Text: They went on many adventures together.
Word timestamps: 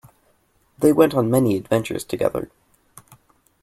They 0.79 0.91
went 0.93 1.13
on 1.13 1.29
many 1.29 1.55
adventures 1.55 2.03
together. 2.03 2.49